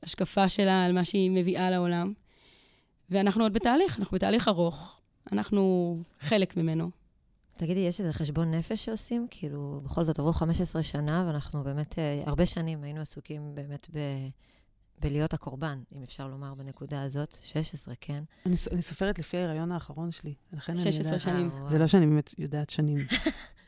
[0.03, 2.13] ההשקפה שלה, על מה שהיא מביאה לעולם.
[3.11, 5.01] ואנחנו עוד בתהליך, אנחנו בתהליך ארוך.
[5.33, 6.91] אנחנו חלק ממנו.
[7.57, 9.27] תגידי, יש איזה חשבון נפש שעושים?
[9.31, 13.99] כאילו, בכל זאת עברו 15 שנה, ואנחנו באמת, הרבה שנים היינו עסוקים באמת ב...
[15.01, 17.37] בלהיות הקורבן, אם אפשר לומר בנקודה הזאת.
[17.43, 18.23] 16, כן.
[18.47, 21.21] אני, אני סופרת לפי ההיריון האחרון שלי, לכן אני 16 יודעת.
[21.21, 21.51] שנים.
[21.69, 22.99] זה לא שאני באמת יודעת שנים.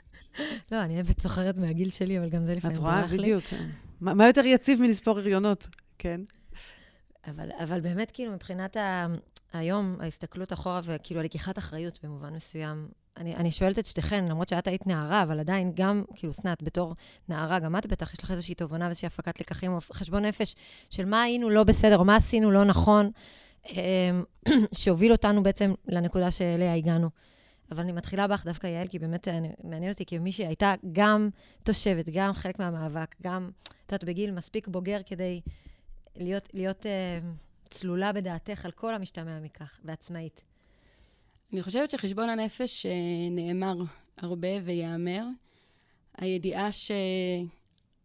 [0.72, 3.02] לא, אני באמת זוכרת מהגיל שלי, אבל גם זה לפעמים את רואה?
[3.02, 3.18] ברח לי.
[3.18, 3.44] בדיוק.
[3.44, 3.70] כן.
[4.00, 5.68] מה מה יותר יציב מלספור הריונות?
[5.98, 6.20] כן.
[7.26, 9.06] אבל, אבל באמת, כאילו, מבחינת ה...
[9.52, 14.68] היום, ההסתכלות אחורה וכאילו הלקיחת אחריות במובן מסוים, אני, אני שואלת את שתיכן, למרות שאת
[14.68, 16.94] היית נערה, אבל עדיין גם, כאילו, אסנת, בתור
[17.28, 20.54] נערה, גם את בטח, יש לך איזושהי תובנה ואיזושהי הפקת לקחים או חשבון נפש
[20.90, 23.10] של מה היינו לא בסדר, או מה עשינו לא נכון,
[23.70, 24.24] אמ,
[24.78, 27.10] שהוביל אותנו בעצם לנקודה שאליה הגענו.
[27.70, 31.28] אבל אני מתחילה בך דווקא, יעל, כי באמת אני, מעניין אותי כמי שהייתה גם
[31.62, 35.40] תושבת, גם חלק מהמאבק, גם, את יודעת, בגיל מספיק בוגר כדי
[36.16, 37.18] להיות, להיות אה,
[37.70, 40.51] צלולה בדעתך על כל המשתמע מכך, ועצמאית.
[41.52, 42.92] אני חושבת שחשבון הנפש אה,
[43.30, 43.74] נאמר
[44.18, 45.24] הרבה וייאמר.
[46.18, 46.68] הידיעה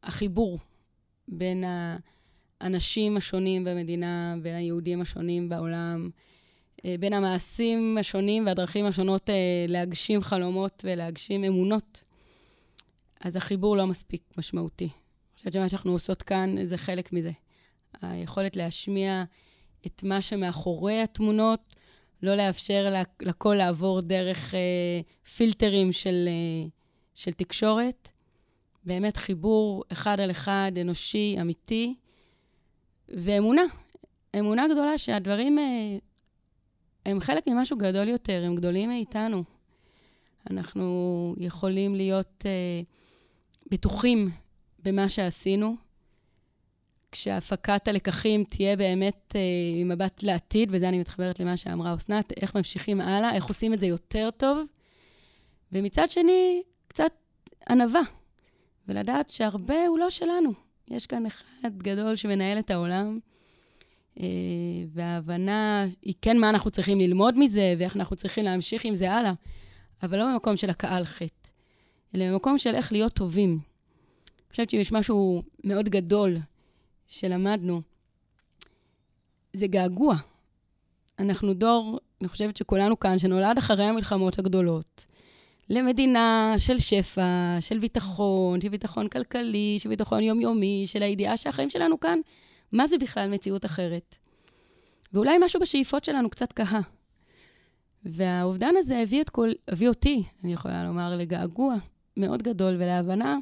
[0.03, 0.59] שהחיבור
[1.27, 1.63] בין
[2.61, 6.09] האנשים השונים במדינה, בין היהודים השונים בעולם,
[6.85, 9.35] אה, בין המעשים השונים והדרכים השונות אה,
[9.67, 12.03] להגשים חלומות ולהגשים אמונות,
[13.21, 14.85] אז החיבור לא מספיק משמעותי.
[14.85, 17.31] אני חושבת שמה שאנחנו עושות כאן זה חלק מזה.
[18.01, 19.23] היכולת להשמיע
[19.85, 21.75] את מה שמאחורי התמונות,
[22.23, 25.01] לא לאפשר לכל לעבור דרך אה,
[25.35, 26.69] פילטרים של, אה,
[27.15, 28.09] של תקשורת.
[28.83, 31.95] באמת חיבור אחד על אחד, אנושי, אמיתי,
[33.09, 33.61] ואמונה.
[34.39, 35.97] אמונה גדולה שהדברים אה,
[37.05, 39.43] הם חלק ממשהו גדול יותר, הם גדולים מאיתנו.
[40.51, 42.81] אנחנו יכולים להיות אה,
[43.71, 44.29] בטוחים
[44.83, 45.75] במה שעשינו,
[47.11, 49.41] כשהפקת הלקחים תהיה באמת אה,
[49.83, 53.87] ממבט לעתיד, וזה אני מתחברת למה שאמרה אסנת, איך ממשיכים הלאה, איך עושים את זה
[53.87, 54.59] יותר טוב,
[55.71, 57.11] ומצד שני, קצת
[57.69, 58.01] ענווה,
[58.87, 60.53] ולדעת שהרבה הוא לא שלנו.
[60.89, 63.19] יש כאן אחד גדול שמנהל את העולם,
[64.19, 64.25] אה,
[64.93, 69.33] וההבנה היא כן מה אנחנו צריכים ללמוד מזה, ואיך אנחנו צריכים להמשיך עם זה הלאה,
[70.03, 71.49] אבל לא במקום של הקהל חטא,
[72.15, 73.49] אלא במקום של איך להיות טובים.
[73.49, 76.37] אני חושבת שיש משהו מאוד גדול
[77.07, 77.81] שלמדנו,
[79.53, 80.15] זה געגוע.
[81.19, 85.05] אנחנו דור, אני חושבת שכולנו כאן, שנולד אחרי המלחמות הגדולות,
[85.69, 91.99] למדינה של שפע, של ביטחון, של ביטחון כלכלי, של ביטחון יומיומי, של הידיעה שהחיים שלנו
[91.99, 92.19] כאן,
[92.71, 94.15] מה זה בכלל מציאות אחרת?
[95.13, 96.81] ואולי משהו בשאיפות שלנו קצת קהה.
[98.03, 101.75] והאובדן הזה הביא, את כל, הביא אותי, אני יכולה לומר, לגעגוע
[102.17, 103.37] מאוד גדול ולהבנה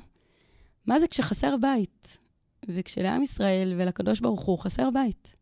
[0.87, 2.24] מה זה כשחסר בית.
[2.69, 5.35] וכשלעם ישראל ולקדוש ברוך הוא חסר בית.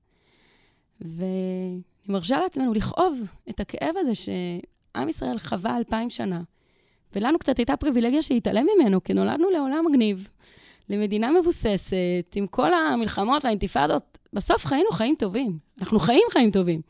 [1.02, 6.42] ואני מרשה לעצמנו לכאוב את הכאב הזה שעם ישראל חווה אלפיים שנה.
[7.16, 10.28] ולנו קצת הייתה פריבילגיה שהתעלם ממנו, כי נולדנו לעולם מגניב,
[10.90, 14.18] למדינה מבוססת, עם כל המלחמות והאינתיפאדות.
[14.34, 15.58] בסוף חיינו חיים טובים.
[15.80, 16.82] אנחנו חיים חיים טובים.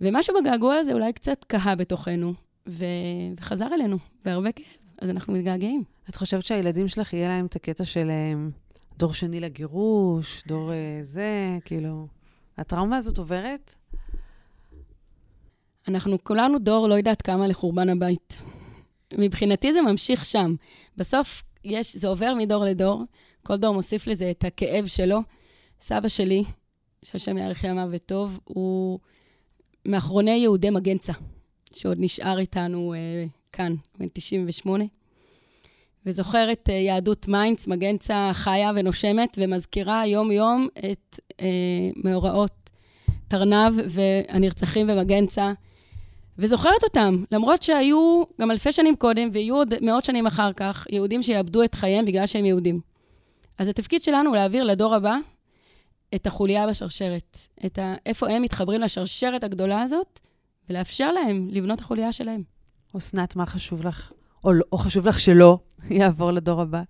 [0.00, 2.34] ומשהו בגעגוע הזה אולי קצת קהה בתוכנו,
[2.68, 2.84] ו...
[3.38, 4.66] וחזר אלינו בהרבה כאב,
[5.02, 5.82] אז אנחנו מתגעגעים.
[6.08, 8.10] את חושבת שהילדים שלך, יהיה להם את הקטע של
[8.98, 12.06] דור שני לגירוש, דור אה, זה, כאילו...
[12.58, 13.74] הטראומה הזאת עוברת?
[15.88, 18.42] אנחנו כולנו דור לא יודעת כמה לחורבן הבית.
[19.18, 20.54] מבחינתי זה ממשיך שם.
[20.96, 23.02] בסוף יש, זה עובר מדור לדור,
[23.42, 25.18] כל דור מוסיף לזה את הכאב שלו.
[25.80, 26.44] סבא שלי,
[27.04, 28.98] שהשם יאריך ימיו וטוב, הוא
[29.88, 31.12] מאחרוני יהודי מגנצה,
[31.72, 34.84] שעוד נשאר איתנו אה, כאן, בן 98.
[36.06, 41.46] וזוכר את אה, יהדות מיינץ, מגנצה חיה ונושמת, ומזכירה יום-יום את אה,
[42.04, 42.70] מאורעות
[43.28, 45.52] תתנ"ו והנרצחים במגנצה,
[46.38, 51.22] וזוכרת אותם, למרות שהיו גם אלפי שנים קודם, ויהיו עוד מאות שנים אחר כך, יהודים
[51.22, 52.80] שיאבדו את חייהם בגלל שהם יהודים.
[53.58, 55.16] אז התפקיד שלנו הוא להעביר לדור הבא
[56.14, 57.94] את החוליה בשרשרת, את ה...
[58.06, 60.20] איפה הם מתחברים לשרשרת הגדולה הזאת,
[60.70, 62.42] ולאפשר להם לבנות החוליה שלהם.
[62.98, 64.12] אסנת, מה חשוב לך?
[64.44, 65.58] או, או חשוב לך שלא
[65.90, 66.82] יעבור לדור הבא?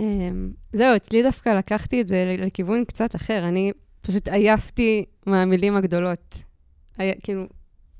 [0.00, 3.48] אמ, זהו, אצלי דווקא לקחתי את זה לכיוון קצת אחר.
[3.48, 6.34] אני פשוט עייפתי מהמילים הגדולות.
[6.98, 7.46] היה, כאילו,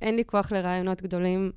[0.02, 1.52] אין לי כוח לרעיונות גדולים,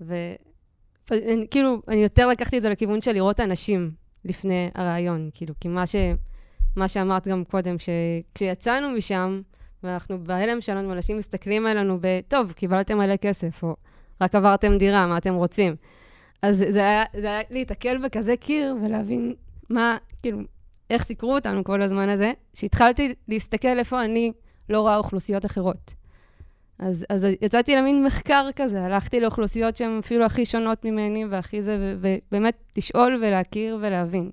[0.00, 3.90] וכאילו, אני יותר לקחתי את זה לכיוון של לראות אנשים
[4.24, 5.96] לפני הרעיון, כאילו, כי מה, ש...
[6.76, 9.40] מה שאמרת גם קודם, שכשיצאנו משם,
[9.82, 13.76] ואנחנו בהלם שלנו, אנשים מסתכלים עלינו ב, טוב, קיבלתם מלא כסף, או
[14.20, 15.76] רק עברתם דירה, מה אתם רוצים?
[16.42, 19.34] אז זה היה, זה היה להתקל בכזה קיר ולהבין
[19.70, 20.38] מה, כאילו,
[20.90, 24.32] איך סיקרו אותנו כל הזמן הזה, שהתחלתי להסתכל איפה אני
[24.68, 25.94] לא רואה אוכלוסיות אחרות.
[26.78, 31.96] אז, אז יצאתי למין מחקר כזה, הלכתי לאוכלוסיות שהן אפילו הכי שונות ממני והכי זה,
[32.00, 34.30] ובאמת לשאול ולהכיר ולהבין.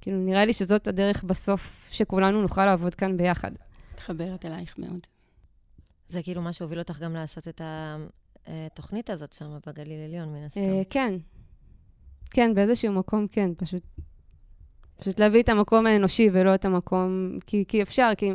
[0.00, 3.50] כאילו, נראה לי שזאת הדרך בסוף שכולנו נוכל לעבוד כאן ביחד.
[3.94, 5.06] מתחברת אלייך מאוד.
[6.06, 7.60] זה כאילו מה שהוביל אותך גם לעשות את
[8.48, 10.60] התוכנית הזאת שם בגליל עליון, מן הסתם.
[10.60, 11.14] אה, כן.
[12.30, 13.82] כן, באיזשהו מקום כן, פשוט...
[14.96, 17.38] פשוט להביא את המקום האנושי ולא את המקום...
[17.46, 18.32] כי, כי אפשר, כי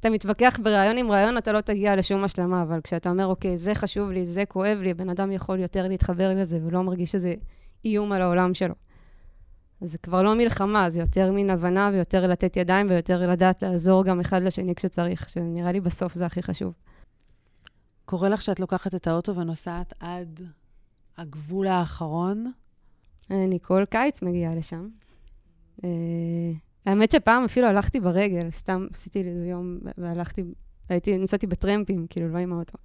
[0.00, 3.74] אתה מתווכח בריאיון עם ריאיון, אתה לא תגיע לשום השלמה, אבל כשאתה אומר, אוקיי, זה
[3.74, 7.34] חשוב לי, זה כואב לי, בן אדם יכול יותר להתחבר לזה ולא מרגיש שזה
[7.84, 8.74] איום על העולם שלו.
[9.80, 14.04] אז זה כבר לא מלחמה, זה יותר מין הבנה ויותר לתת ידיים ויותר לדעת לעזור
[14.04, 16.72] גם אחד לשני כשצריך, שנראה לי בסוף זה הכי חשוב.
[18.08, 20.40] קורה לך שאת לוקחת את האוטו ונוסעת עד
[21.16, 22.52] הגבול האחרון?
[23.30, 24.88] אני כל קיץ מגיעה לשם.
[25.84, 25.90] אה,
[26.86, 30.44] האמת שפעם אפילו הלכתי ברגל, סתם עשיתי לי איזה יום, והלכתי,
[30.88, 32.78] הייתי, נסעתי בטרמפים, כאילו, לא עם האוטו.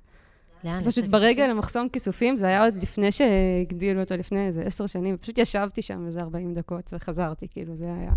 [0.64, 0.80] לאן?
[0.84, 1.06] פשוט?
[1.06, 5.18] ברגל למחסום כיסופים, זה היה עוד לפני שהגדילו אותו, לפני איזה עשר שנים.
[5.18, 8.14] פשוט ישבתי שם איזה 40 דקות וחזרתי, כאילו, זה היה...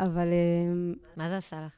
[0.00, 1.74] אבל אמ, מה זה עשה לך?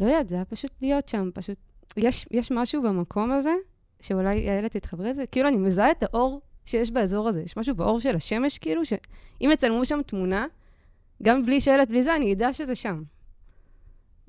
[0.00, 1.58] לא יודעת, זה היה פשוט להיות שם, פשוט...
[1.98, 3.54] יש, יש משהו במקום הזה,
[4.00, 7.42] שאולי איילת תתחברי לזה, כאילו אני מזהה את האור שיש באזור הזה.
[7.42, 10.46] יש משהו באור של השמש, כאילו, שאם יצלמו שם תמונה,
[11.22, 13.02] גם בלי שלט, בלי זה, אני אדע שזה שם.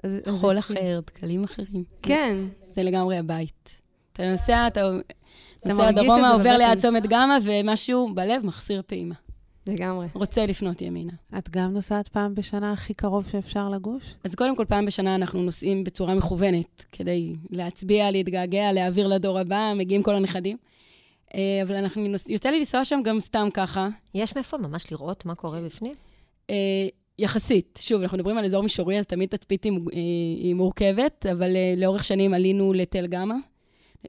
[0.03, 1.83] אז, אז חול זה- אחר, דקלים אחרים.
[2.01, 2.37] כן,
[2.69, 3.81] זה לגמרי הבית.
[4.13, 4.81] אתה נוסע, אתה
[5.65, 6.79] נוסע מרגיש דרומה, עובר ליד.
[6.79, 9.15] צומת גמא, ומשהו בלב מחסיר פעימה.
[9.69, 10.07] לגמרי.
[10.13, 11.11] רוצה לפנות ימינה.
[11.37, 14.03] את גם נוסעת פעם בשנה הכי קרוב שאפשר לגוש?
[14.23, 19.73] אז קודם כל, פעם בשנה אנחנו נוסעים בצורה מכוונת, כדי להצביע, להתגעגע, להעביר לדור הבא,
[19.75, 20.57] מגיעים כל הנכדים.
[21.35, 22.29] אה, אבל אנחנו נוס...
[22.29, 23.87] יוצא לי לנסוע שם גם סתם ככה.
[24.13, 25.93] יש מאיפה ממש לראות מה קורה בפנים?
[26.49, 26.55] אה,
[27.19, 29.97] יחסית, שוב, אנחנו מדברים על אזור מישורי, אז תמיד תצפית היא, אה,
[30.37, 33.35] היא מורכבת, אבל לאורך שנים עלינו לתל גמא,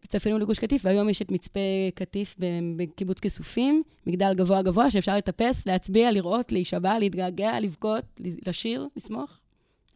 [0.08, 1.60] צפינו לגוש קטיף, והיום יש את מצפה
[1.94, 2.36] קטיף
[2.76, 8.04] בקיבוץ כיסופים, מגדל גבוה גבוה, שאפשר לטפס, להצביע, לראות, להישבע, להתגעגע, לבכות,
[8.46, 9.40] לשיר, לשמוח,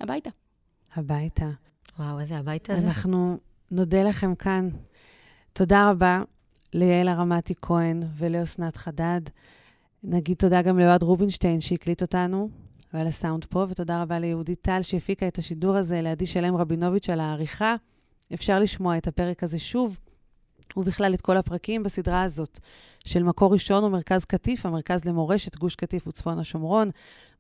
[0.01, 0.31] הביתה.
[0.95, 1.51] הביתה.
[1.99, 2.87] וואו, איזה הבית הזה.
[2.87, 3.39] אנחנו
[3.71, 4.69] נודה לכם כאן.
[5.53, 6.23] תודה רבה
[6.73, 9.21] ליעל הרמתי כהן ולאסנת חדד.
[10.03, 12.49] נגיד תודה גם ליועד רובינשטיין שהקליט אותנו
[12.95, 17.21] ועל הסאונד פה, ותודה רבה ליהודית טל שהפיקה את השידור הזה, לעדי שלם רבינוביץ' על
[17.21, 17.77] העריכה.
[18.35, 19.99] אפשר לשמוע את הפרק הזה שוב,
[20.77, 22.59] ובכלל את כל הפרקים בסדרה הזאת
[23.05, 26.91] של מקור ראשון ומרכז קטיף, המרכז למורשת גוש קטיף וצפון השומרון,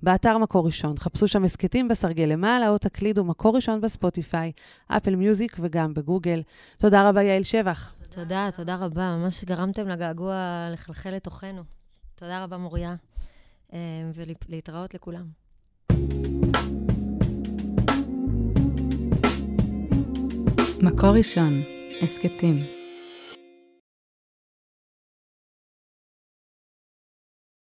[0.03, 0.99] באתר מקור ראשון.
[0.99, 4.53] חפשו שם הסכתים בסרגל למעלה, או תקלידו מקור ראשון בספוטיפיי,
[4.89, 6.43] אפל מיוזיק וגם בגוגל.
[6.79, 7.95] תודה רבה, יעל שבח.
[8.11, 9.17] תודה, תודה רבה.
[9.17, 11.63] ממש גרמתם לגעגוע לחלחל לתוכנו.
[12.15, 12.95] תודה רבה, מוריה.
[13.73, 13.79] אה,
[14.15, 15.25] ולהתראות לכולם.
[20.85, 21.63] מקור ראשון,
[22.03, 22.84] הסכתים.